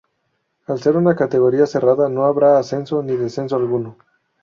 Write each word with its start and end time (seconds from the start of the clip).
Al 0.65 0.81
ser 0.81 0.97
una 0.97 1.15
categoría 1.15 1.67
cerrada 1.67 2.09
no 2.09 2.25
habrá 2.25 2.57
ascenso 2.57 3.03
ni 3.03 3.15
descenso 3.15 3.55
alguno. 3.55 3.97